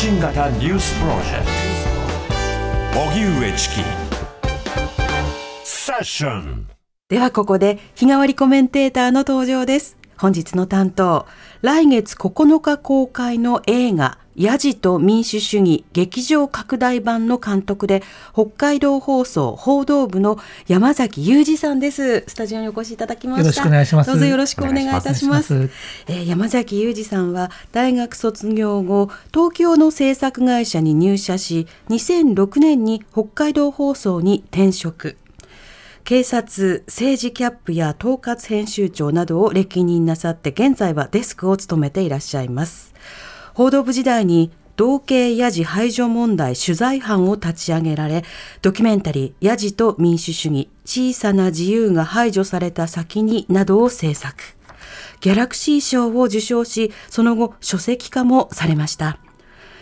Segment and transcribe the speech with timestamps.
[0.00, 1.46] 新型ニュースプロジェク
[2.94, 3.00] ト。
[3.00, 3.82] 荻上チキ。
[5.64, 6.68] セッション。
[7.08, 9.96] ではここで日替わりコメンテーターの登場です。
[10.16, 11.26] 本日の担当。
[11.62, 14.18] 来月9日公開の映画。
[14.38, 20.38] ヤジと民主主義劇場拡大版の監督で北海道放送報道部の
[20.68, 22.22] 山崎裕二さんです。
[22.28, 23.42] スタジオにお越しいただきました。
[23.42, 24.10] よろしくお願いします。
[24.10, 25.70] どうぞよろしくお願いいたします。
[26.06, 35.16] えー、山崎裕二さんは大学卒業後東京の制作会社に入社し2006年に北海道放送に転職。
[36.04, 42.87] 警察、政治キャップや統括編集長などを歴任なさって現在はデスクを務めていらっしゃいます。
[43.58, 48.22] 報道部時代に同型ヤジ排除問題取材班を立ち上げられ、
[48.62, 54.36] ドキュメンタリーヤジと民主主義、小さな自由が排除された先になどを制作。
[55.20, 59.18] ギャラクシー賞を受賞し、その後書籍化もされました。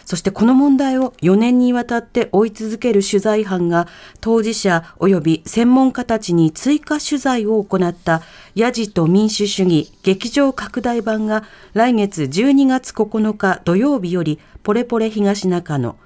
[0.06, 3.88] そしてこの問題を4年にわたって追い続ける取材班が
[4.20, 8.22] 当事者及び専門家たちに追加取材を行った
[8.54, 11.42] ヤジと民主主義劇場拡大版が
[11.74, 15.96] 来月12月9日土曜日よりポレポレ東中野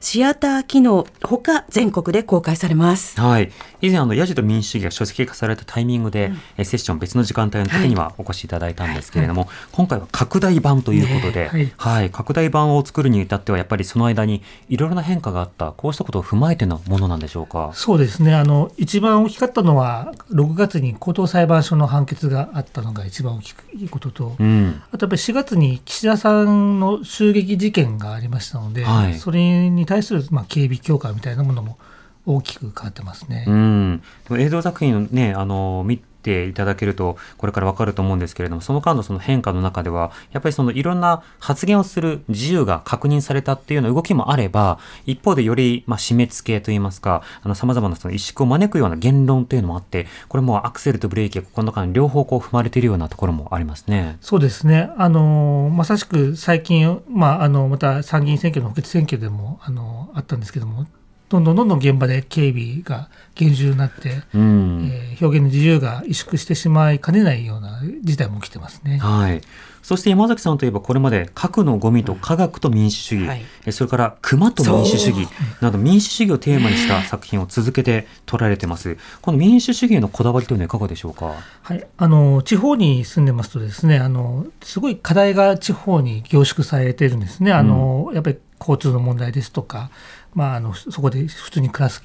[0.00, 3.20] シアター機能ほか全国で公開されます。
[3.20, 3.50] はい。
[3.80, 17.72] 以前あのヤジと民主主義が書籍化されたタイミングで、うん、セッション別の時間帯の時にはお越しいただいたんですけれども、はい、今回は拡大版ということで、ねはい、はい、拡大版を作るに至ってはやっぱりその間にいろいろな変化があったこうしたことを踏まえてのものなんでしょうか？
[17.74, 18.34] そうですね。
[18.34, 23.54] あの一番大きかったのは6月に高等裁判所の判決があったのが一番大き
[23.84, 31.78] いことと、うん、あとやっぱり4月に岸田さんの襲撃事件がありましたので、はい、それに対するまあ警備強化みたいなものも
[32.26, 33.44] 大きく変わってますね。
[33.48, 34.02] うん。
[34.38, 54.18] 映像作品をね、あの、見ていただけると、これからわかると思うんですけれども、その間のその変化の中では、やっぱりそのいろんな発言をする自由が確認されたっていうような動きもあれば、一方でより、まあ、締め付けといいますか、あの、様々なその萎縮を招くような言論というのもあって、これもアクセルとブレーキがこの間両方こう踏まれているようなところもありますね。
[54.20, 54.90] そうですね。
[54.96, 60.86] あの、まさしく最近、まあ、あの、また参議院選挙の補欠選挙でも、あの、あったんですけども、
[61.28, 68.98] どんどんどんどん現場で警備が厳重になって、うん、えー、表現の自由が萎縮してしまいかねないような事態も起きてますね。
[68.98, 69.40] はい。
[69.82, 75.28] そして山崎さんといえばこれまで核のゴミと科学と民主主義、はい、それから熊と民主主義
[75.62, 78.98] など民主主義をテーマにした作品を続けて撮られてます。
[79.22, 81.36] この民主主義へのこだわりというのはいかがでしょうか？
[81.62, 87.52] はい、あの地方に住んでますとですね、あのすごい課題が地方に凝縮されているんですね。
[87.52, 89.90] あの、うん、やっぱり交通の問題ですとか、
[90.34, 92.02] まあ、あのそこで普通に暮らす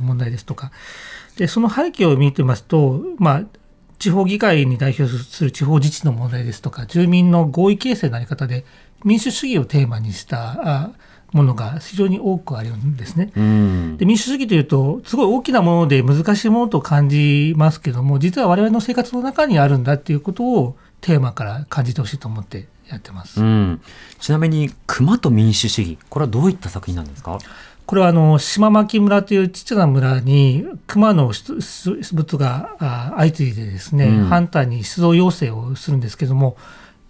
[0.00, 0.70] 問題ですとか
[1.36, 3.42] でその背景を見てますと、まあ、
[3.98, 8.64] 地方議会に代表する地方自治の問題ですとか住民の合意形成のあり方で
[9.04, 10.92] 民主主義をテーマにした
[11.32, 13.32] ものが非常に多くあるんですね。
[13.98, 23.80] で民主主義というとすごい大きなもので難しいものと感じますけども実は我々の生活の中にあるんだっていうことをテーマから感じてほしいと思ってやってます、うん、
[24.18, 27.38] ちなみに熊と民主主義これはどういった作品なんですか？
[27.86, 31.60] これはあの島牧村というちっちゃな村に熊の出
[32.14, 36.56] 没が相次いでですね、うん、ハンターに出動要請をするんですけども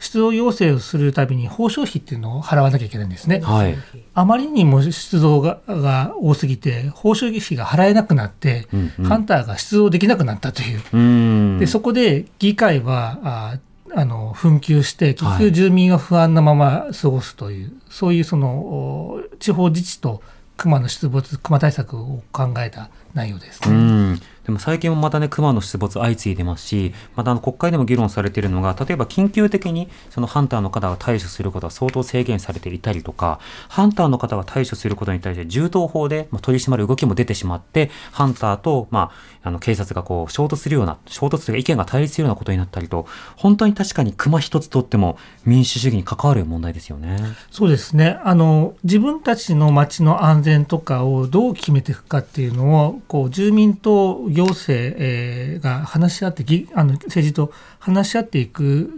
[0.01, 3.41] 出動要請をするたびに報奨費っていうのを払わなきゃいけないんですね。
[3.41, 3.77] はい、
[4.15, 11.57] あまりにも出動がが多すぎて報奨費が払えなくなって、うんうん、ハンターが出動できなくなったという。
[11.57, 13.59] うでそこで議会はあ
[13.97, 20.23] あの紛糾して結局住民は不安なまま過ごすという、はい、そういうその地方自治と
[20.57, 39.13] 熊の出没熊対策を考えた内容です、ね、でも最近もまたね、熊の出没相次いでますし、またあの国会でも議論されているのが、例えば緊急的にそのハンターの方が対処することは相当制限されていたりとか、ハンターの方が対処することに対して銃刀法で取り締まる動きも出てしまって、ハンターと、ま
[39.43, 43.07] あ、あの警察がこう衝突するような、衝突というか意見が対立するようなことになったりと、
[43.37, 47.17] 本当に確かに熊一つとっても民主主義に関わる問題ですよね。
[47.51, 48.19] そうですね。
[48.25, 58.91] あの、自分たちの街の安全とかをどう決めていくかっていうのを、こう、住民と行政、えー、が話し合ってぎあの政治と話し合っていく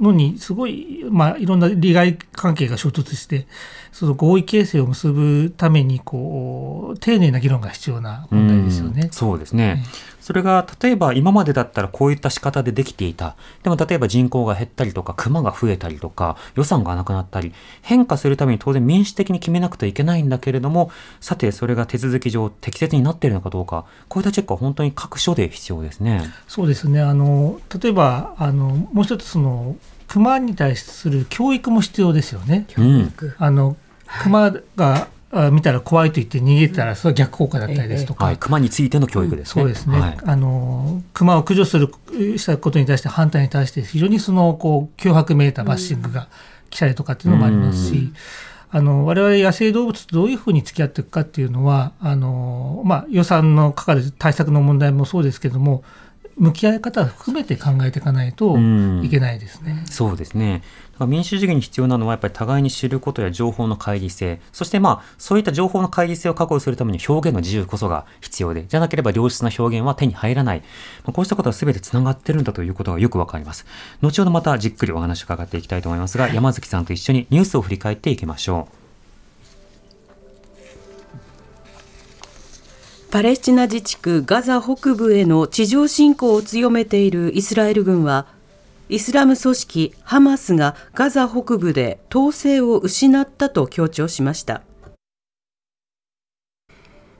[0.00, 3.46] のにすごい、まあ、いろんな利害関係が衝突して
[3.90, 9.08] その合意形成を結ぶためにこう丁寧な議論が必要な問題ですよね。
[9.10, 9.84] うそうですね、
[10.24, 20.90] それが例えば今までだったらこういった仕方でできていたでも例えば人口が減ったりとか熊が増えたりとか予算がなくなったり変化するために当然民主的に決めなくてはいけないんだけれども
[21.20, 26.22] さてそれが手続き上適切になっているのかどうかこういったチェックは本当に各所で必要ですね。
[26.48, 29.76] そうですねあの例えばあのもう一つその
[30.08, 32.66] 熊に対する教育も必要ですよね。
[32.78, 33.76] うん、あの
[34.22, 35.08] 熊が
[35.50, 39.62] 見たら怖いと言って逃げたらそれは逆効果だったりですとか、はい、熊についての教育ですね。
[39.62, 41.92] そうですね、はい、あの熊を駆除する
[42.38, 46.28] したことに対して反対に対して非常にそのこう脅迫めいたバッシングが
[46.70, 48.12] 来たりとかっていうのもありますし。
[48.70, 55.84] あの我々野生動物とどういうふうに付き合っていくかっていうのはあの、まあ、予算のかかる対策の問題もそうですけども
[56.36, 58.56] 向き合い方を含めて考えていかないと
[59.02, 59.84] いけないですね。
[59.84, 60.62] うそうですね。
[60.92, 70.60] だから民主主義に必要なのはやっぱり互いに知ることや情報の乖離性、そしてまあそういった情報の乖離性を確保するために表現の自由こそが必要で、じゃなければ良質な表現は手に入らない。
[71.04, 73.66] まあ、こうしたことは全てつながってるんだということがよくわかります。
[74.02, 78.83] 後ほどまたじっくりお話を伺っていきたいと思いますが、山崎さんと一緒にニュースを振り返っていきましょう。
[83.14, 88.26] パレスチナ自治区ガザ北部への地上侵攻を強めているイスラエル軍は
[88.88, 94.62] イスラム組織ハマスがガザ北部で統制を失ったと強調しました。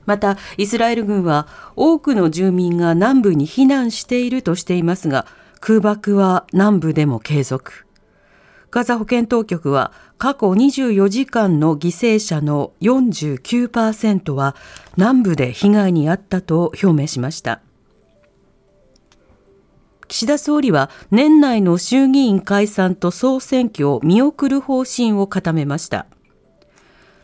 [0.05, 1.47] またイスラエル軍は
[1.77, 5.25] 多くの住民が南部に避難しているとしていますが
[5.61, 7.85] 空爆は南部でも継続。
[8.69, 14.55] ガザ保健当局は過去24時間の犠牲者の49%は
[14.95, 17.61] 南部で被害に遭ったと表明しました。
[20.07, 26.05] 岸田総理は年内の衆議院解散と総選挙を見送る方針を固めました。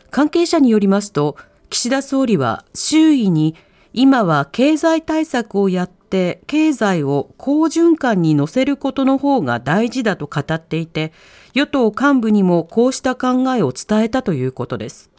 [0.10, 1.38] 関係者によりますと
[1.70, 3.56] 岸田総理は周囲に
[3.94, 11.12] 今は経済対策をやって経済を好循環に乗せることの方が大事だと語っていて
[11.54, 15.12] 与党幹部にもこうした考えを伝えたということです。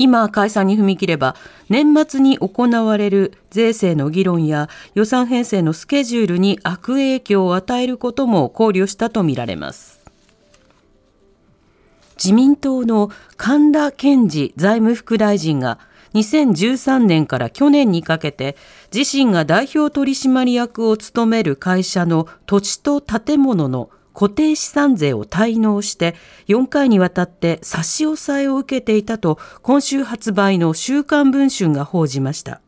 [0.00, 1.36] 今解散に踏み切れば
[1.68, 10.00] 年末に行われる税制の議論や予算編成のスケジュールに悪影響を与えることも考慮したとみられます
[12.16, 15.78] 自民党の神田健二財務副大臣が
[16.14, 18.56] 2013年から去年にかけて
[18.92, 26.14] 自身が代表取締役を務める会社の土地と建物の固定資産税を滞納して
[26.48, 32.60] 4回にわたって差し押さえを受けていたと今週発売の週刊文春が報じました。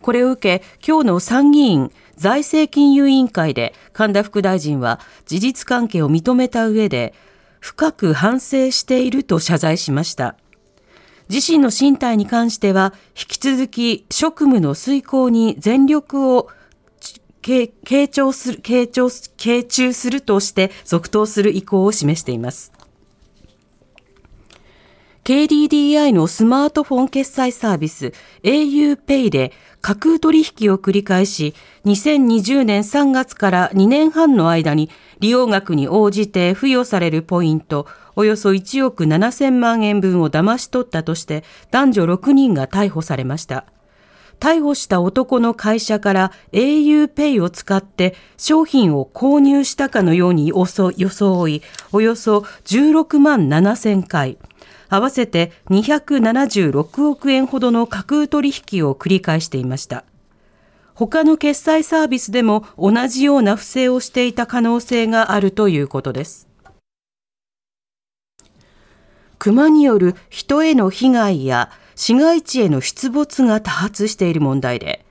[0.00, 7.14] これを受け、今日の参議院財政金融委員会で神田副大臣は事実関係を認めた上で
[7.58, 10.36] 深く反省していると謝罪しました。
[11.28, 16.48] 自身の身体に関しては引き続き職務の遂行に全力を
[17.42, 22.72] 傾聴する、傾聴、傾注するとして続投する意向を示しています。
[25.24, 28.12] KDDI のスマートフォン決済サービス
[28.42, 29.52] auPay で
[29.84, 31.52] 架空取引を繰り返し、
[31.84, 34.88] 2020年3月から2年半の間に
[35.20, 37.86] 利用額に応じて付与されるポイント
[38.16, 43.66] およそ1億7000万円分を騙し取ったとして男女6人が逮捕されました。
[44.40, 54.38] 逮捕した男の会社から auPay を使って商品を購入したかのように装い、およそ16万7000回、
[54.94, 60.04] 合わせて276億円ほどの架空取引を繰り返していました。
[60.94, 66.48] 他の決済サービスでも同じような不正をしていた可能性があるということです。
[69.38, 75.04] 熊による人への被害や市街地への出没が多発している問題で、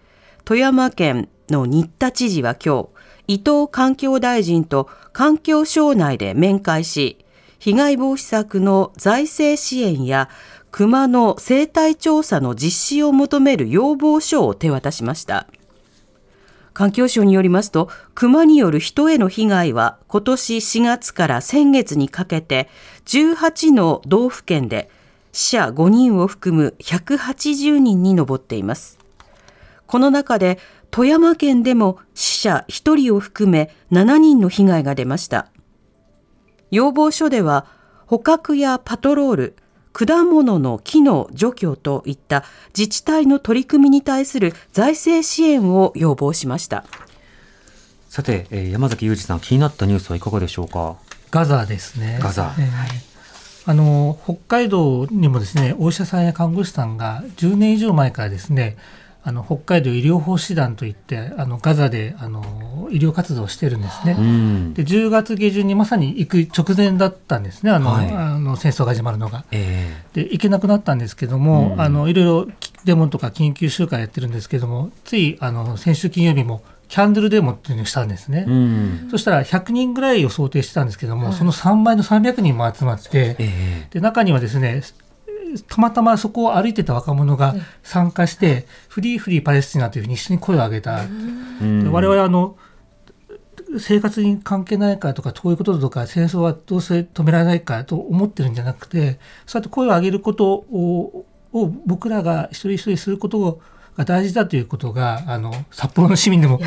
[0.46, 2.90] 富山県の新田知事は今日、
[3.28, 7.23] 伊藤環境大臣と環境省内で面会し、
[7.64, 10.28] 被害防止策の財政支援や
[10.70, 15.48] 熊の生態調査の実施を求める要望書を手渡しました。
[16.74, 22.68] 環境省によりますと、熊による人への被害は今年4月から先月にかけて
[23.06, 24.90] 18の道府県で
[25.32, 29.00] 死者5人を含む180人に上っています。
[29.88, 30.60] この中で
[30.92, 35.53] 富山県でも死者1人を含め7人の被害が出ました。
[36.74, 37.68] 要望書では
[38.08, 39.56] 捕獲やパトロール、
[39.94, 42.44] 果物の木の除去といった
[42.76, 46.84] 自治体の取り組みに対する財政支援を要望しました。
[48.10, 50.96] さて、えー山崎裕二さん、気になったニュースはいかがでしょうか？
[51.30, 52.18] ガザですね。
[52.20, 52.68] ガザえー
[53.66, 58.76] あの北海道にもですねお医者さんや看護師さんが10年以上前からですね
[59.26, 64.16] あの北海道医療奉仕団といってあのガザであの医療活動をしてるんですね。
[64.20, 64.74] うん。
[64.74, 69.46] で10月下旬にまさに行く直前だったんですねあの、はいあの戦争が始まるのが。
[69.52, 72.48] えで行けなくなったんですけども、うんあのいろいろ
[72.84, 78.46] デモとか緊急集会やってるんですけどもついあの先週金曜日もキャンドルデモっていうのをしたんですね。
[78.48, 79.08] えうん。
[79.10, 84.84] そしたら100人ぐらいを想定してたんですけども、その3倍の300人も集まって、えで中にはですね
[85.68, 91.02] たまたまそこを歩いてた若者が参加して、フリーフリーパレスチナというふうに一緒に声を上げた、
[91.62, 92.58] 我々あの
[93.80, 103.62] 生活に関係ないからとか遠いこととか戦争はどうせ止められないからと思ってるんじゃなくてそうやって声を上げることをを僕らが一人一人すること
[103.98, 106.60] が大事だということがあの札幌の市民でも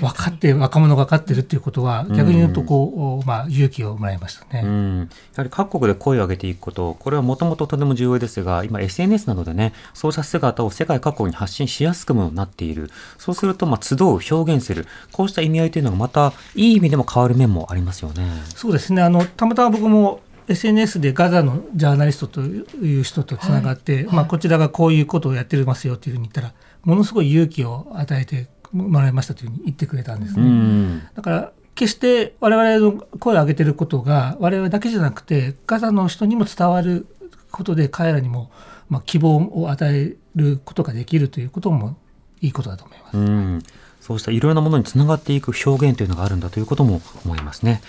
[0.00, 4.62] 分かって若者が分かってるっていうことは逆に言うとこう、まあ、勇気をもらいましたね。
[4.64, 12.90] うん、やはり各国で声を上げていくこと、これはもともととても重要ですが、今 SNS などでね、そうした姿を世界各国に発信しやすくもなっている。
[13.18, 18.24] そうすると、まあ、集う、表現する、こうした意味合いというのがまたいい意味でも変わる面もありますよね。
[18.54, 26.52] そうですねあのたまたま僕も SNS でガザのジャーナリストという人とつながって、まあ、こちらがこういうことをやってますよというふうに言ったら
[26.84, 30.48] ものすごい勇気を与えてもらいましたというふうに言ってくれたんですうね。
[30.48, 31.02] ん。
[31.14, 37.06] だから決して我々の声を上げてることが我々だけじゃなくてガザの人にも伝わる
[37.50, 38.50] ことで彼らにも
[38.88, 41.96] まあ希望を与えることができるということも
[42.40, 43.16] いいことだと思います。
[43.16, 43.62] うん。
[44.00, 47.80] そうしたいろいろなものにつながっていく表現というのがあるんだということも思いますね。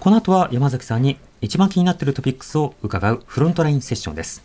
[0.00, 4.42] この後は山崎さんに一番気になっているトピックスを伺うフロントラインセッションです。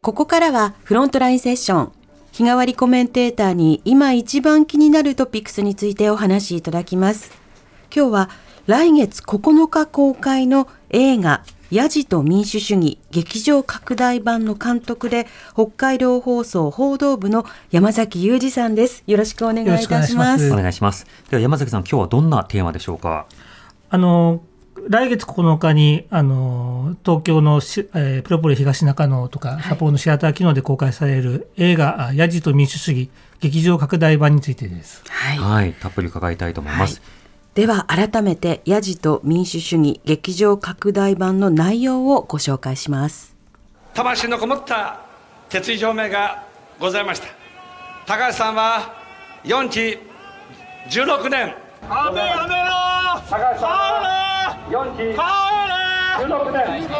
[0.00, 1.92] ここからはフロントラインセッション。
[2.32, 7.32] 日替わりコメンテーターに今一番気になるトピックスについてお話しいただきます。
[7.94, 8.30] 今日は
[8.66, 19.02] 来月9日公開の映画ヤジと民主主義劇場拡大版の監督で北海道放送報道部の山崎裕二さんです。
[19.06, 20.52] よろしくお願いいたしますいし。
[20.52, 21.06] お願いします。
[21.28, 23.26] では山崎さん、今日はどんなテーマでしょうか？
[23.90, 24.40] あの
[24.88, 35.02] 来月9日にあの東京のし、えープロポリ東中野とか札幌のシアター機能で公開される映画「あヤジと民主主義」劇場拡大版についてです。
[35.08, 35.38] はい。
[35.38, 37.00] はい、たっぷり伺いたいと思います。
[37.54, 43.36] では改めてヤジと民主主義劇場拡大版の内容をご紹介します。
[43.94, 45.00] 魂のこもった
[45.48, 46.44] 決意表明が
[46.78, 47.26] ございました
[48.06, 48.94] 高橋さんは
[49.44, 49.98] 4期
[50.88, 52.68] 16年やめやめろ
[53.28, 54.27] 高橋さんは
[54.70, 55.16] 4期。
[56.18, 56.98] 16年帰れ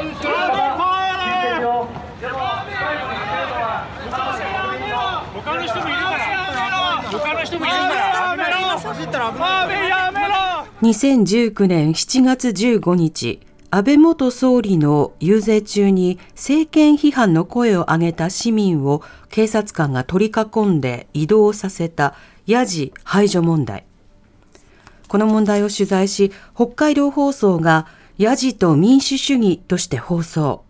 [5.35, 10.35] 他の人もいるから他の人もいるからやめろやめろ
[10.83, 22.15] 2019年7月15日、安倍元総理の遊説中に政権批判の声を上げた市民を警察官が取り囲んで移動させた
[22.47, 23.88] ヤジ排除問題。
[25.09, 27.87] この問題を取材し、北海道放送が
[28.19, 30.65] ヤジと民主主義として放送。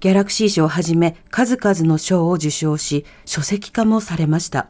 [0.00, 4.68] ギャラクシー賞をはじめ数々の賞を受賞し、書籍化もされました。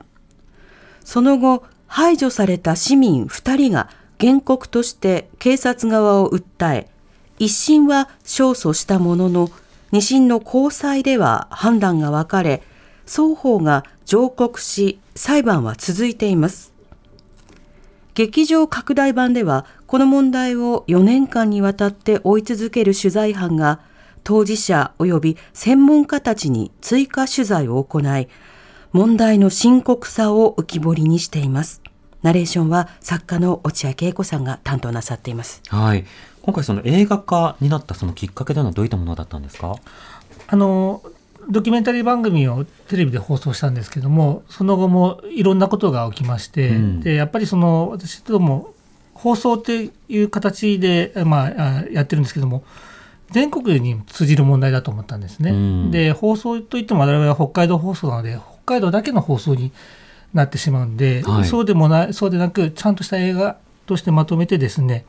[1.04, 3.88] その後、排除された市民2人が
[4.20, 6.88] 原告として警察側を訴え、
[7.38, 9.50] 一審は勝訴したものの、
[9.90, 12.62] 二審の高裁では判断が分かれ、
[13.06, 16.77] 双方が上告し、裁判は続いています。
[18.18, 23.78] 劇場拡大版では、この問題を4年間にわたって追い続ける取材班が、
[24.24, 28.26] 当事者及び専門家たちに追加取材を行い、
[28.90, 31.80] 問題の深刻さを浮き彫りにしています。
[32.22, 35.62] ナレーションは作家の落合恵子さんが担当なさっています。
[35.68, 36.04] はい。
[36.42, 39.76] 今回その映画化になったそのきっかけというのはどういったものだったんですか？
[40.48, 41.02] あの
[41.50, 47.00] ドキュメンタリー番組をテレビで放送したんですけどもその後もいろんなことが起きまして、うん。
[47.00, 48.74] でやっぱりその私ども
[49.14, 52.64] 放送っていう形で、まあ、あやってるんですけども
[53.30, 55.50] 全国に通じる問題だと思ったんですね。
[55.50, 55.90] うん。
[55.90, 59.72] で放送といっても我々は北海道放送なので北海道だけの放送に
[60.34, 61.44] なってしまうんで、はい。
[61.46, 65.06] そうでもないそうでなくちゃんとした映画としてまとめてですね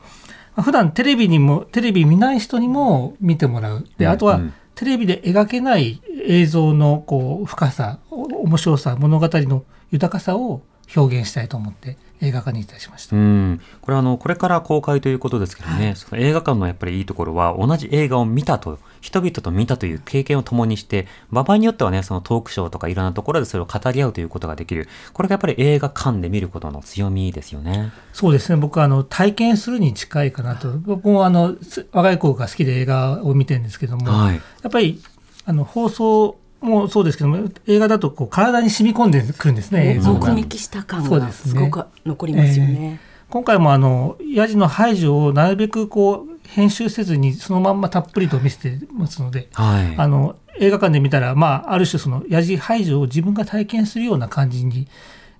[0.56, 3.86] まあ普段テレビにもテレビ見ない人にも見てもらう。
[3.98, 4.40] であとは、
[4.80, 10.62] テレビで描けない映像のこう深さ面白さ物語の豊かさを
[10.96, 13.16] 表現したいと思って映画化にいたしました。
[13.16, 24.88] うん、これはあのこれから公開ということですけどね、その映画館のやっぱりいいところは同じ映画を見たと人々と見たという経験を共にして場合によってはねそのトークショーとかいろんなところでそれを語り合うということができる。
[25.12, 27.92] これがやっぱり映画館で見ることの強みですよね。
[28.12, 28.56] そうですね。
[28.56, 30.70] 僕はあの体験するに近いかなと。
[30.72, 35.02] 僕もあのす若い子が好きで映画を見てるんですけども、はい、やっぱり
[35.46, 43.00] あの放送もそうですけども映画だとこう体に染み込んでくるんですね目撃した感がそうですごく残りますよね。
[43.30, 54.88] 今回もあのヤジの排除をなるべくこう編集せずにそのまんまたっぷりと見せてますので、はい、あの映画館で見たら、まあ、ある種そのヤジ排除を自分が体験するような感じに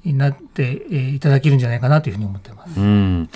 [0.05, 2.81] なって、えーいただけるんじゃないかなというふうに思ってます。
[2.81, 3.29] うん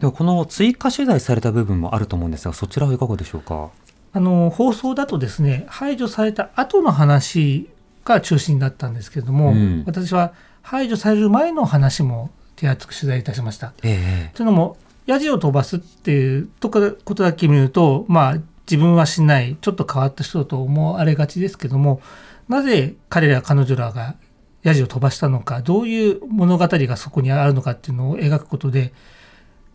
[0.00, 3.68] ではこの追加取材された部分もあると思うんですがそちらはいかがでしょうか？
[4.12, 7.68] あの放送だとですね排除された後の話
[8.04, 9.84] が中心だったんですけれども、うん。
[9.86, 13.72] 私は排除される前の話も手厚く取材いたしました。
[13.82, 14.34] ええ。
[14.34, 18.36] というのもヤジを飛ばすっていうとこことだけ見るとまあ
[18.70, 22.02] 自分はしないちょっと変わった人だと思われがちですけども
[22.48, 24.16] なぜ彼ら彼女らが
[24.62, 28.92] ヤジを飛ばしたのかどういう物語がそこにあるのかっていうのを描くことで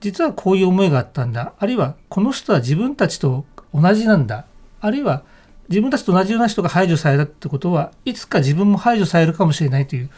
[0.01, 1.53] 実はこういう思いがあったんだ。
[1.57, 4.45] あるいはこの人は自分たちと同じなんだ
[4.81, 5.23] あるいは
[5.69, 10.09] 自分たちと同じような人が排除されたってことはいつか自分も排除されるかもしれないという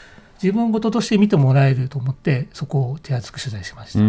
[0.44, 4.00] 自分事として見てもらえると思ってそこを手厚く取材しました。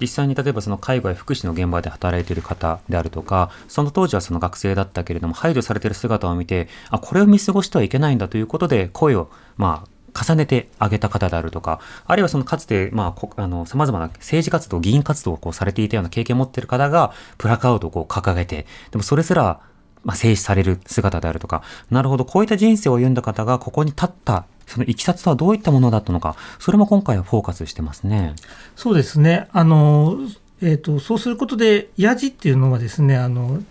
[0.00, 19.60] 実際に例えばその介護や福祉の現場で働いている方であるとかその当時はその学生だったけれども排除されている姿を見てあこれを見過ごしてはいけないんだということで声をまあ重ねてあげた方であるとかあるいはそのかつてまああの様々な政治活動議員活動をこうされていたような経験を持っている方がプラカードをこう掲げてでもそれすら
[20.04, 28.34] まあ、静止される姿であるとか、なるほど、こういった人生を歩んだ方がここに立った、そのいきさつとはどういったものだったのか、それも今回はフォーカスしてますね。
[28.76, 29.48] そうですね。
[29.52, 30.18] あの、
[30.62, 33.62] えっ、と、そうすることで、ヤジっていうのはですね、あの、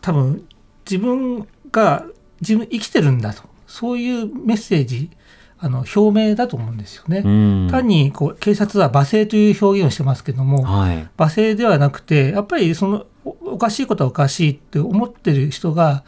[0.00, 0.46] 多分、
[0.88, 2.04] 自分が、
[2.40, 3.42] 自分生きてるんだと。
[3.66, 5.10] そういうメッセージ、
[5.58, 7.22] あの、表明だと思うんですよね。
[7.24, 7.68] うん。
[7.70, 11.08] 単に、こう、警察は罵声という表現をしてますけども、はい。
[11.16, 16.04] 罵声ではなくて、やっぱりその、おおかしいことはおかしいって思ってる人が、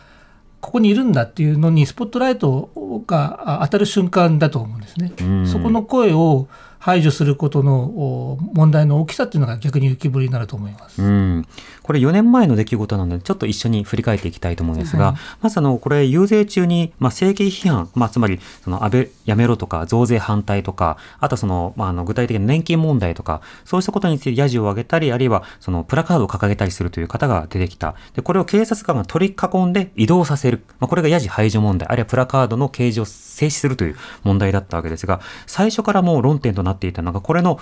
[0.60, 2.70] ここにいるんだっていうのにスポットライト
[3.06, 5.12] があ当たる瞬間だと思うんですね。
[5.20, 11.02] うんそこの声を排除することのお問題の大きさっていうのが逆に浮き彫りになると思います。
[11.02, 11.46] うん、
[11.82, 27.94] これ4年前の出来事なのでちょっと一緒に振り返っていきたいと思うんですが、はいまずあのこれ遊説中に、まあ、政権批判、まあ、つまりその安倍やめろとか増税反対とかあとその、まあ、あの具体的な年金問題とかそうしたことについてヤジを上げたりあるいはそのプラカードを掲げたりするという方が出てきた。
[28.14, 31.88] でこれを警察官が取り囲んで移動させる、まあ、これがヤジ排除問題。
[31.88, 37.58] あるいはプラカードの掲示を制止するという問題だったわけですが最初からもう論点となっていたのがこれの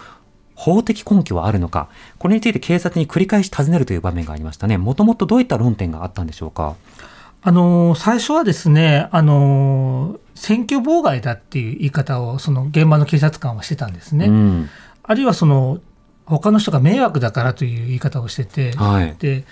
[0.55, 1.88] 法的根拠はあるのか、
[2.19, 4.79] これについて警察に繰り返し尋ねるという場面がありましたね。
[4.79, 6.77] もともとどういった論点があったんでしょうか？
[7.42, 14.27] あの最初はですね、あの選挙妨害だっていう言い方をその現場の警察官はしてたんですね。
[14.27, 14.69] うん。
[15.03, 15.79] あるいはその
[16.25, 19.14] 他の人が迷惑だからという言い方をしてて、はい。
[19.19, 19.45] で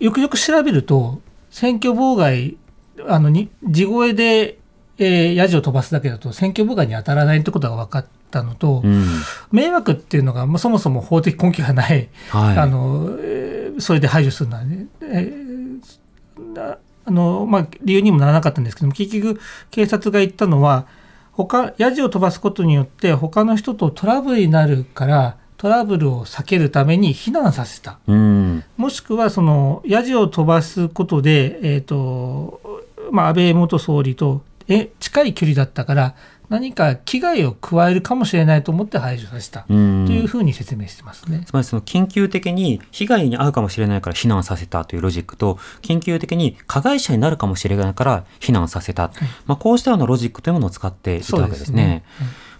[0.00, 2.56] よくよく調べると選挙妨害
[3.06, 4.58] あのに地声で、
[4.98, 9.06] えー、ヤジを飛ばすだけだと選挙妨害に当たらないってことが分かったのと、うん。
[9.52, 12.58] 迷惑っていうのが、まあ、そもそも法的根拠がない、はい。
[12.58, 20.86] あのえーそれで排除するのはね、えーなあのまあ、理由にもならなかったんですけども結局警察が言ったのは
[21.32, 27.98] 他ヤジを飛ばすことによって他の人とトラブルになるからトラブルを避けるために避難させた。
[28.06, 28.64] うん。
[28.76, 32.60] もしくはそのヤジを飛ばすことで、えーと
[33.10, 36.14] まあ、安倍元総理とえ近い距離だったから
[36.48, 40.08] 何か危害を加えるかもしれないと思って排除させたとうん。
[40.08, 41.42] いうふうに説明してますね。
[41.46, 49.10] つまりその緊急的に被害に遭うかもしれないから避難させたというロジックと、緊急的に加害者になるかもしれないから避難させた。
[49.46, 52.02] まあ、こうしたようなロジックというものを使っていたわけですね。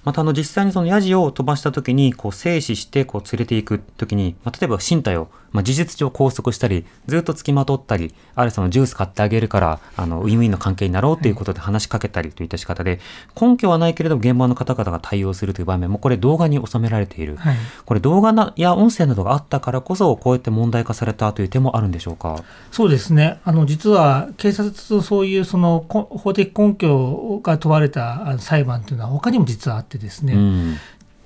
[0.04, 13.00] またあの実際にそのヤジを飛ばした時にこう制止してこう連れていく時に、まあ、例えば身体を、まあ、事実上拘束したりずっと付きまとったりあるいはそのジュース買ってあげるからあのウィンウィンの関係になろうということで話しかけたりといった仕方で
[13.40, 17.56] 根拠はないけれども現場の方々が対応するという場面もこれ動画に収められている、はい。
[17.86, 22.44] これ動画なや音声などがあったからこそこうやって問題化されたという点もあるんでしょうか？
[22.70, 23.40] そうですね。
[23.44, 30.76] あの実は警察とそういうそのこ法的根拠が問われた裁判というのは他にも実はあってですね、うん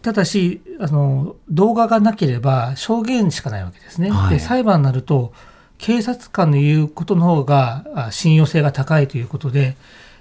[0.02, 4.10] ただしあの動画がなければ証言しかないわけですね。
[4.10, 5.32] はいで裁判になると
[5.78, 9.76] 警察官の言うことの方があ信用性が高いということで、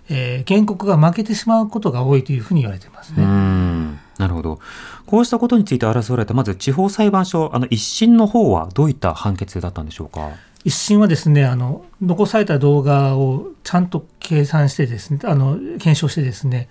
[0.10, 3.26] えー原告が負けてしまうことが多いというふうに言われてますうね。
[3.26, 4.60] んなるほど。
[5.06, 10.30] こうしたことについて争われた、まず地方裁判所、あの一審の方はどういった判決だったんでしょうか？
[10.64, 16.70] 一審はですねあの残された動画をちゃんと計算してですねあの検証してですね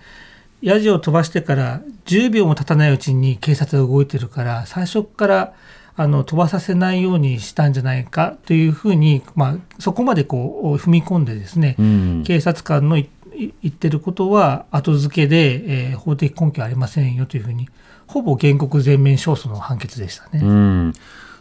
[0.63, 5.53] ヤジを飛ばしてから10秒も経たないうちに警察が動いてるから最初から
[5.97, 17.69] あの飛ばさせないようにしたんじゃないかというふうに、まあ、そこまでこう踏み込んでですね、うん警察官の言ってることは後付けで、えー法的根拠ありませんよというふうに
[18.07, 20.41] ほぼ原告全面勝訴の判決でしたね。
[20.43, 20.93] うん。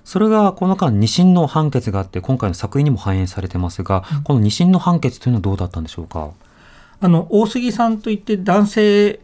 [0.05, 6.31] それがこの間二審の判決があって今回の作品にも反映されてますが、この二審の判決というのはどうだったんでしょうか？
[7.01, 9.19] あの大杉さんといって男性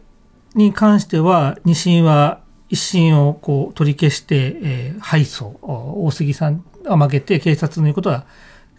[0.54, 8.24] に関しては二審は一審をこう取り消して、えー敗訴お大杉さんが負けて警察の言うことは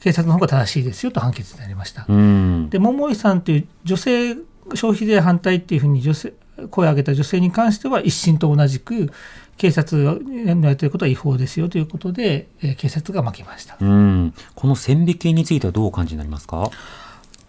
[0.02, 2.06] 警察の方が正しいですよと判決になりました。
[2.08, 2.70] うん。
[2.70, 4.36] で桃井さんという女性
[4.74, 6.34] 消費税反対っていうふうに女性
[6.72, 9.12] 声を上げた女性に関しては一審と同じく
[9.58, 13.78] 警察のやってることは違法ですよということで、えー警察が負けました。
[13.80, 14.34] うん。
[14.56, 16.70] この線引きについてはどうお感じになりますか？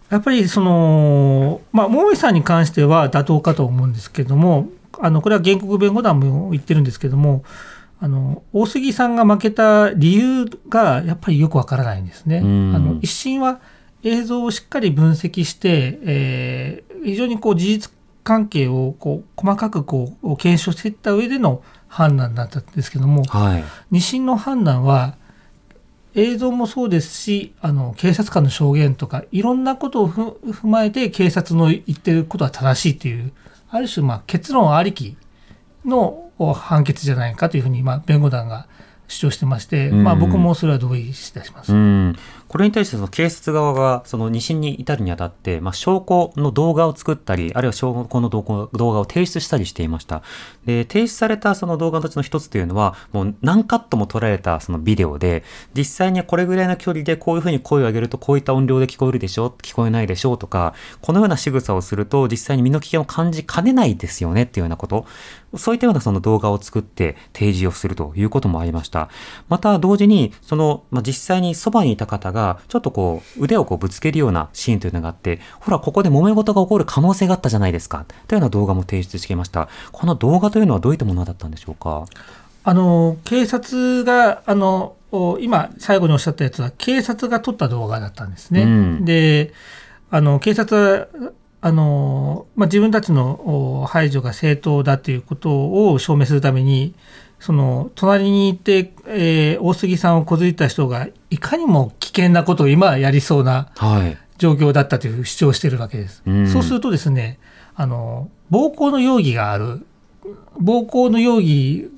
[0.09, 4.69] やっぱりその、まあ、桃井さんに関しては妥当かと思うんですけれども、
[4.99, 7.43] あのこれは原告弁護団も言ってるんですけども、
[7.99, 12.39] あの大杉さんが負けた理由がやっぱりよくわからないんですね。
[12.39, 13.59] あうんの一審は
[14.03, 17.91] 映像をしっかり分析して、えー非常にこう事実
[18.23, 23.63] 関係をこう細かくこう検証していった上での判断だったんですけども、はい。
[23.89, 25.15] 二審の判断は
[26.15, 33.31] 映像もそうですしあの警察官の証言とかいろんなことをふ踏まえて警察の言ってることは正しいという
[33.69, 35.15] ある種まあ結論ありき
[35.85, 38.67] の判決じゃないかというふうにまあ弁護団が
[39.07, 41.73] 主張してまして、うんまあ、僕もそれは同意いたします。
[41.73, 42.15] うん、
[42.49, 50.23] これに対してその警察側がその二審に至るにあたって、まあ、証拠の動画を作ったり、あるいは証拠の動画を提出したりしていました。
[50.65, 59.45] で、提出されたその動画のうちの一つというのは、もう何カットも撮られたそのビデオで、実際にこれぐらいの距離でこういうふうに声を上げるとこういった音量で聞こえるでしょ？
[59.45, 60.33] う聞こえないでしょ？
[60.33, 64.43] うとか、このような仕草をすると実際に身の危険を感じかねないですよね？
[64.43, 65.05] っていうようなこと。
[65.55, 69.09] そういったようなその動画を作って提示をするということもありました。
[69.47, 78.05] また同時に、その、まあ、実際にそばにいた方が、ちょっとこう、腕をこうぶつけるようなシーンというのがあって、ほら、ここで揉め事が起こる可能性があったじゃないですか。
[78.27, 79.69] というような動画も提出していました。
[79.91, 82.05] この動画というのはどういったものだったんでしょうか？
[82.63, 88.63] あの警察があのお今最後におっしゃったやつは警察が撮った動画だったんですね。
[88.63, 89.53] うんで
[90.11, 96.93] あの警察はあの、まあ、自分たちのお排除が正当だということを証明するために
[97.39, 104.17] その隣にいて、えー大杉さんを小づいた人がいかにも危険なことを今やりそうなはい。
[104.37, 106.23] 状況だったという主張をしているわけです。
[106.25, 107.39] うんそうするとですね
[107.75, 109.85] あの暴行の容疑がある
[110.57, 111.89] 暴行の容疑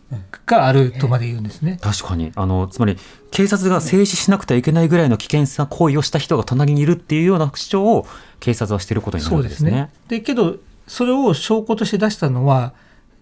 [0.46, 1.80] があるとまで言うんですね。
[1.82, 2.32] 確かに。
[2.36, 2.98] あの、つまり、
[3.32, 8.06] 警察が静止しなくてはいけないぐらいの危険な行為をした人が隣にいるっていうような主張を
[8.40, 9.90] 警察はしていることになるそうですすね。。
[10.08, 12.74] でけどそれを証拠として出したのは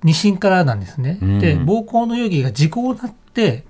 [0.04, 1.20] 二審からなんですね。
[1.22, 3.66] うんで暴行の容疑が時効になって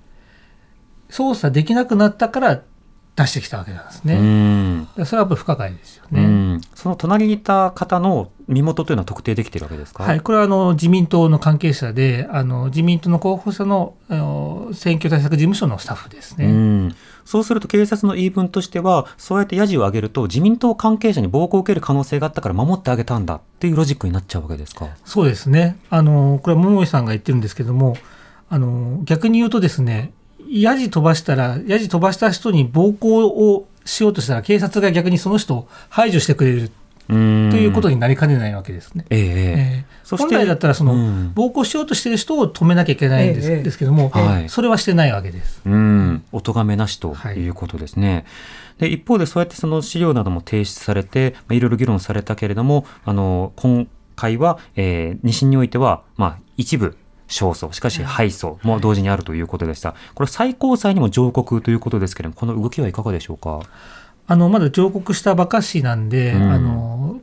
[1.09, 2.61] 捜査できなくなったから
[3.15, 4.85] 出してきたわけなんですね。
[5.05, 6.23] それはやっぱり不可解ですよね。
[6.23, 6.61] うん。
[6.73, 10.03] その隣にいた方の身元というのは特定できているわけですか？
[10.03, 16.45] はい、これはあの自民党の関係者であの自民党の候補者のあの選挙対策事務所のスタッフですね。
[16.45, 16.95] うん、
[17.25, 24.87] そうすると警察の言い分としては、そうやってヤジを上げると、自民党関係者に暴行を受ける可能性があったから守ってあげたんだっていうロジックになっちゃうわけですか？
[25.03, 25.77] そうですね。
[25.89, 27.97] あの、これは桃井さんが言ってるんですけども、
[28.49, 30.13] あの、逆に言うとですね、
[30.49, 36.71] ヤジ飛ばしたら、ヤジ飛ばした人に暴行をしようとしたら、警察が逆にその人を排除してくれる。
[37.07, 39.03] ということになりかねないわけですね。
[39.09, 39.33] ええええ。
[39.85, 41.33] えー本来だったらその、うん。
[41.33, 44.49] 暴行しようとしている人を止めなきゃいけないんです,、ええですけども、はい。
[44.49, 45.61] それはしてないわけです。
[45.65, 47.35] うん、お咎めなしとはい。
[47.35, 48.25] いうことですね。
[48.79, 56.97] で一方でそうやってその資料なども提出されて、まあ、いろいろ議論されたけれども、あの今回は、えー、2審においては、まあ、一部
[57.29, 59.95] 勝訴、しかし敗訴も同時にあるということでした。
[60.15, 63.61] これ最高裁にも上告ということですけれども、この動きはいかがでしょうか？
[64.27, 67.21] あの、まだ上告したばかしなんで、うんあの、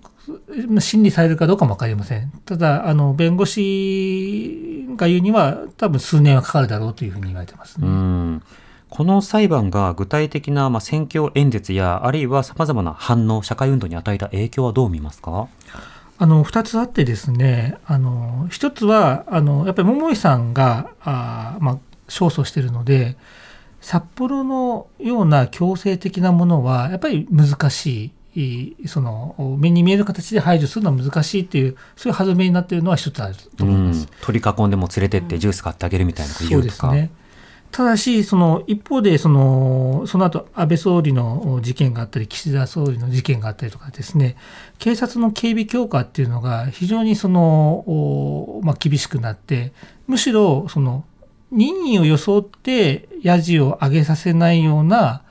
[0.81, 2.33] 審理されるかどうかもわかりません。
[2.45, 7.89] ただ、あの、弁護士が言うには、多分数年はかかるだろうというふうに言われてますうね。
[7.89, 8.43] ん
[8.89, 15.49] この裁判が具体的な、まあ、選挙演説や、あるいは様々な反応、社会運動に与えた影響はどう見ますか？
[16.19, 23.17] あの、二つあってですね、あの、一つは、あの、やっぱり桃井さんが、あーまあ、勝訴しているので、
[23.81, 28.13] 札幌のような強制的なものは、やっぱり難し
[28.87, 34.01] その目に見える形で排除するのは難しいっていうそういう歯止めになっているのは一つあると思います。
[34.01, 36.75] うん、取り囲んでも連れてってジュース買ってあげるみたいなこと言うとか。
[36.75, 37.11] そうですね
[37.77, 44.39] ただし、その一方でその、その後安倍総理の事件があったり、岸田総理の事件があったりとかですね、
[44.79, 49.75] 警察の警備強化っていうのが非常にその、まあ、厳しくなって、
[50.07, 51.05] むしろその
[51.51, 55.23] 任意を装ってヤジを上げさせないような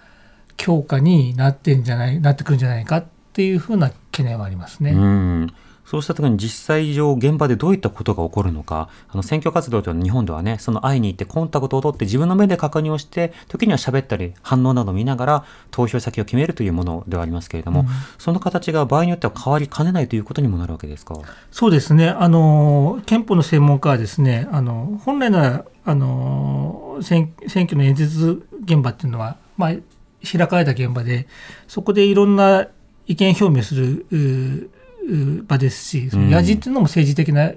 [0.55, 4.91] 強化になってんじゃないなってくるんじゃないかっていうふうな懸念はありますね。
[4.91, 5.53] うん
[5.85, 21.15] そうした時に実際上現場でどういったことが起こるのか、あの選挙活動というのは日本ではね、その会いに行ってコンタクトを取って自分の目で確認をして、時には喋ったり反応などを見ながら投票先を決めるというものではありますけれども、うんその形が場合によっては変わりかねないということにもなるわけですか？
[21.51, 22.09] そうですね。
[22.09, 29.71] あの、憲法の専門家はですね、あの、本来なら、あの、選選挙の演説現場っていうのは、まあ、
[30.29, 31.27] 開かれた現場で、
[31.67, 32.67] そこでいろんな
[33.05, 34.71] 意見表明する
[35.47, 37.55] 場ですし、そのやじっていうのも政治的な意思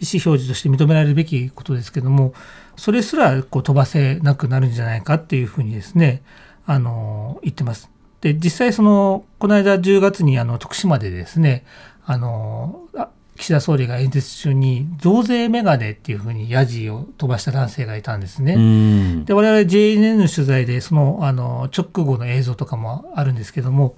[0.00, 2.34] 表示として認められるべきことですけども、
[2.76, 6.22] それすらこう飛ばせなくなるんじゃないかっていうふうにですね、
[6.66, 7.90] あの、言ってます。
[8.20, 11.64] で、実際その、この間10月にあの、徳島でですね、
[12.04, 13.08] あの、あ
[13.40, 18.54] 岸田総理が演説中に増税メガネっていうふうにヤジを飛ばした男性がいたんですね。
[18.54, 23.96] うんで我々 JNN の取材でそのあの直後の映像とかもあるんですけども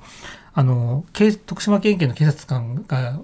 [0.54, 3.18] あの警徳島県警の警察官が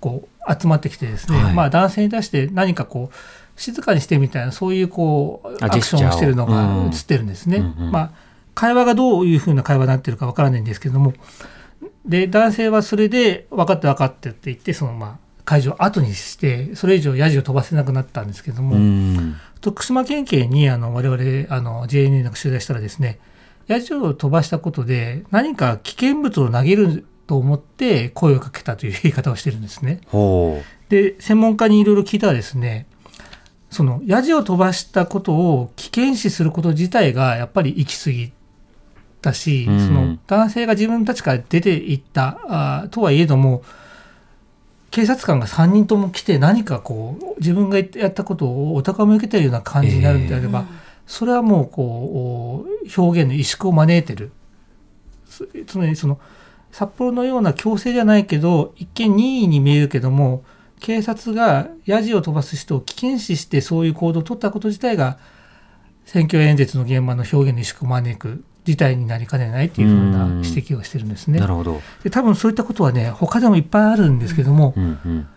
[0.00, 1.54] こう集まってきてですね、はい。
[1.54, 7.58] まあ、男性に対して何かこう静かにしてみたいなそういうこうあアクションをしてるのが映ってるんですね。
[7.58, 7.90] うんうん。
[7.90, 8.10] まあ、
[8.54, 11.14] 会話がどういうふうな会話になってるかわからないんですけども
[12.04, 19.36] で男性はそれで分かって分かってって言ってそのまあ会場を後にしてそれ以上ヤジを飛ばせなくなったんですけども、うん。
[19.60, 23.18] 徳島県警にあの我々あの JNN が取材したらですね
[23.70, 30.00] ヤジを飛ばしたことで何か危険物を投げると思って声をかけたという言い方をしてるんですね。
[30.08, 32.88] ほで専門家にいろいろ聞いたらですね
[33.70, 38.32] そのヤジを飛ばしたことを危険視すること自体がやっぱり行き過ぎ
[39.22, 39.86] たし、うん。
[39.86, 43.62] その男性が自分たちから出ていったあとはいえども
[44.90, 50.64] 警察官が3人とも来て何かこう自分がやったことをお高め受けてるような感じになるんであれば、
[51.10, 54.30] それはもうこう表現の萎縮を招いてる
[55.28, 56.20] つつまりその
[56.70, 60.44] 札幌のような強制じゃないけど一見任意に見えるけども
[60.78, 65.18] 警察がヤジを飛ばす人を危険視してそういう行動を取ったこと自体が
[66.04, 71.48] 選挙演説の現場の表現の萎縮を招く事態になりかねないというふうな指摘をしてるんですう、ねな。
[71.48, 71.80] るほど。
[72.04, 75.28] で多分そういったことはね他でもいっぱいあるんですけども、うんうん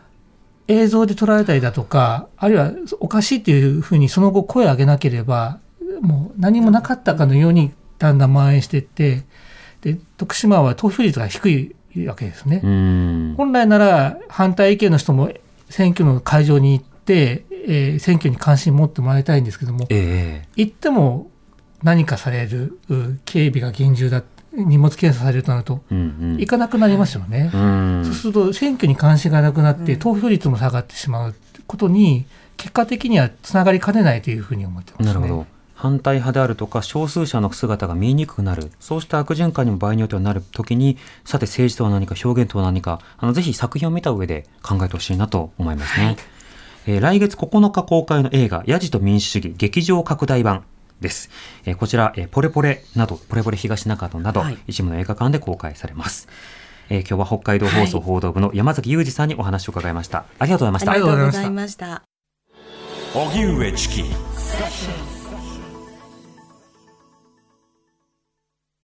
[0.68, 5.60] 映像で捉えたりだとかあるいはおかしいっていうふうにその後声を上げなければ
[6.02, 9.24] もう何もなかったかのようにだんだん蔓延していって
[9.82, 11.50] で徳島は投票率が低
[11.96, 12.62] いわけですね。
[12.64, 15.32] うん本来なら反対意見の人も
[15.70, 21.30] 選挙の会場に行って、えー選挙に関心持ってもらいたいんですけどもええ行っても
[21.82, 26.02] 何かされるう警備が厳重だ荷物検査されるとなるとうんう
[26.36, 27.52] ん行かなくなりますよね。
[27.54, 31.36] うんそうすると選挙に関心がなくなって投票率も下がってしまう
[31.68, 32.26] ことに
[32.58, 35.08] 結果的にはつながりかねないというふうに思ってますね。
[35.08, 35.48] なるほど。
[35.84, 38.72] 反対派であるとか少数者の姿が見えにくくなる。
[38.80, 43.02] そうした悪循環にも場合によってはなる時にさて政治とは何か表現とは何か。
[43.18, 46.16] あのぜひ作品を見た上で考えてほしいなと思いますね、
[46.88, 50.64] えー来月9日公開の映画「ヤジと民主主義劇場拡大版」
[51.02, 51.30] です、
[51.66, 54.58] えーこちら、えーポレポレなどポレポレ東中野など、はい。
[54.68, 56.30] 一部の映画館で公開されます、
[56.90, 60.24] えー今日は北海道放送報道部の山崎裕二さんにお話を伺いました。
[60.40, 60.92] ありがとうございました。
[60.92, 62.04] ありがとうございました。
[63.14, 64.04] 荻上チキ